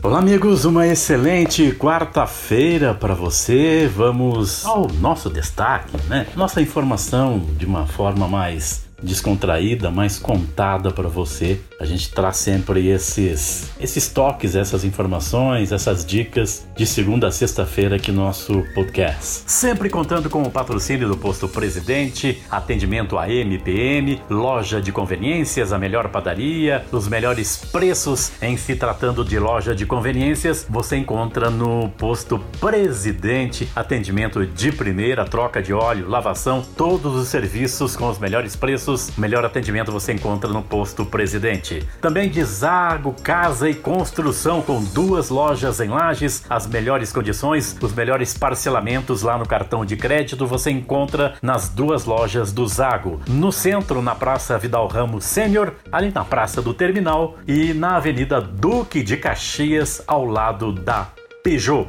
[0.00, 3.90] Olá, amigos, uma excelente quarta-feira para você.
[3.92, 6.28] Vamos ao nosso destaque, né?
[6.36, 11.60] Nossa informação de uma forma mais descontraída, mais contada para você.
[11.80, 17.96] A gente traz sempre esses esses toques, essas informações, essas dicas de segunda a sexta-feira
[17.96, 19.42] aqui no nosso podcast.
[19.46, 25.78] Sempre contando com o patrocínio do Posto Presidente, atendimento a MPM, loja de conveniências, a
[25.78, 31.88] melhor padaria, os melhores preços em se tratando de loja de conveniências, você encontra no
[31.90, 38.56] Posto Presidente, atendimento de primeira, troca de óleo, lavação, todos os serviços com os melhores
[38.56, 41.86] preços melhor atendimento você encontra no Posto Presidente.
[42.00, 47.92] Também de Zago Casa e Construção, com duas lojas em Lages, as melhores condições, os
[47.92, 53.20] melhores parcelamentos lá no cartão de crédito você encontra nas duas lojas do Zago.
[53.28, 58.40] No centro, na Praça Vidal Ramos Sênior, ali na Praça do Terminal e na Avenida
[58.40, 61.08] Duque de Caxias, ao lado da
[61.42, 61.88] Peugeot.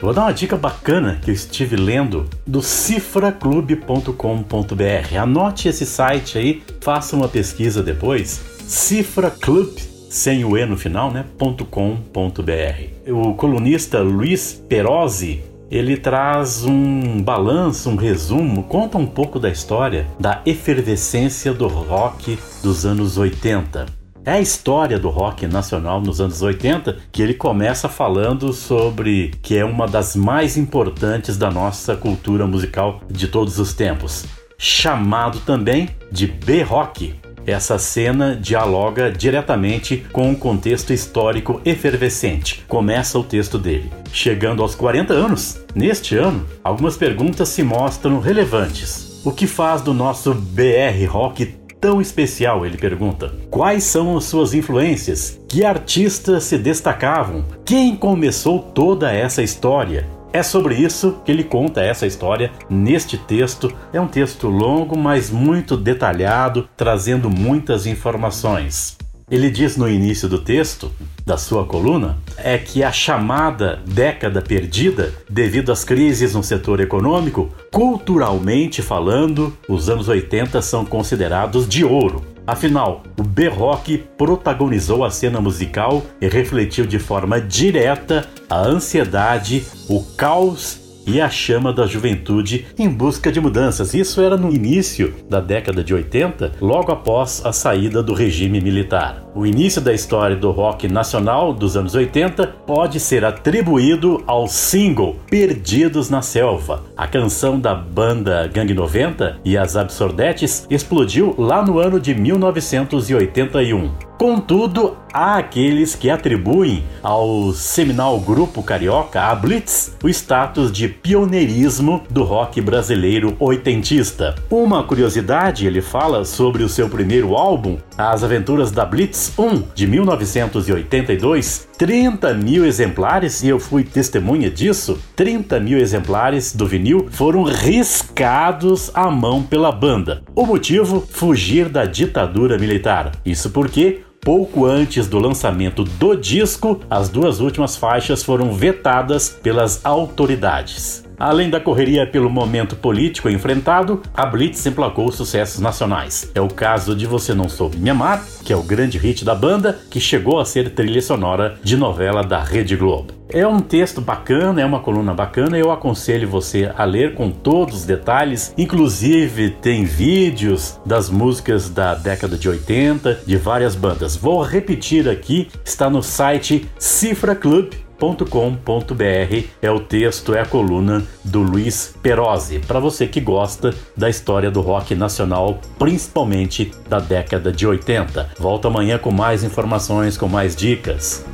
[0.00, 5.18] Vou dar uma dica bacana que eu estive lendo do cifraclub.com.br.
[5.20, 8.40] Anote esse site aí, faça uma pesquisa depois.
[8.60, 9.76] Cifra Club,
[10.08, 11.24] sem o E no final, né?
[11.68, 13.12] .com.br.
[13.12, 20.06] O colunista Luiz Perozzi ele traz um balanço, um resumo, conta um pouco da história
[20.18, 23.97] da efervescência do rock dos anos 80.
[24.28, 29.56] É a história do rock nacional nos anos 80 que ele começa falando sobre que
[29.56, 34.26] é uma das mais importantes da nossa cultura musical de todos os tempos,
[34.58, 37.14] chamado também de B-rock.
[37.46, 42.66] Essa cena dialoga diretamente com o contexto histórico efervescente.
[42.68, 43.90] Começa o texto dele.
[44.12, 49.22] Chegando aos 40 anos, neste ano, algumas perguntas se mostram relevantes.
[49.24, 52.64] O que faz do nosso BR Rock tão especial?
[52.64, 53.32] Ele pergunta.
[53.50, 55.40] Quais são as suas influências?
[55.48, 57.44] Que artistas se destacavam?
[57.64, 60.06] Quem começou toda essa história?
[60.32, 63.72] É sobre isso que ele conta essa história neste texto.
[63.92, 68.98] É um texto longo, mas muito detalhado, trazendo muitas informações.
[69.30, 70.90] Ele diz no início do texto,
[71.26, 77.50] da sua coluna, é que a chamada década perdida, devido às crises no setor econômico,
[77.70, 82.24] culturalmente falando, os anos 80 são considerados de ouro.
[82.46, 90.02] Afinal, o B-Rock protagonizou a cena musical e refletiu de forma direta a ansiedade, o
[90.16, 93.94] caos e a chama da juventude em busca de mudanças.
[93.94, 99.24] Isso era no início da década de 80, logo após a saída do regime militar.
[99.34, 105.16] O início da história do rock nacional dos anos 80 pode ser atribuído ao single
[105.30, 106.84] Perdidos na Selva.
[106.96, 114.07] A canção da banda Gang 90 e as Absordetes explodiu lá no ano de 1981.
[114.18, 122.02] Contudo, há aqueles que atribuem ao seminal grupo carioca, a Blitz, o status de pioneirismo
[122.10, 124.34] do rock brasileiro oitentista.
[124.50, 129.86] Uma curiosidade, ele fala sobre o seu primeiro álbum, As Aventuras da Blitz 1, de
[129.86, 137.44] 1982, 30 mil exemplares, e eu fui testemunha disso, 30 mil exemplares do vinil foram
[137.44, 140.22] riscados à mão pela banda.
[140.34, 141.06] O motivo?
[141.08, 143.12] Fugir da ditadura militar.
[143.24, 149.84] Isso porque pouco antes do lançamento do disco, as duas últimas faixas foram vetadas pelas
[149.84, 151.07] autoridades.
[151.18, 156.30] Além da correria pelo momento político enfrentado, a Blitz emplacou sucessos nacionais.
[156.34, 159.34] É o caso de Você Não Soube Me Amar, que é o grande hit da
[159.34, 163.18] banda, que chegou a ser trilha sonora de novela da Rede Globo.
[163.30, 167.80] É um texto bacana, é uma coluna bacana, eu aconselho você a ler com todos
[167.80, 174.16] os detalhes, inclusive tem vídeos das músicas da década de 80 de várias bandas.
[174.16, 181.04] Vou repetir aqui, está no site Cifra Club com.br é o texto, é a coluna
[181.24, 187.52] do Luiz Perozzi, para você que gosta da história do rock nacional, principalmente da década
[187.52, 188.30] de 80.
[188.38, 191.27] Volto amanhã com mais informações, com mais dicas.